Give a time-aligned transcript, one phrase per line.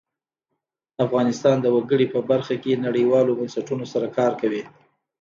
[1.05, 4.63] افغانستان د وګړي په برخه کې نړیوالو بنسټونو سره کار کوي.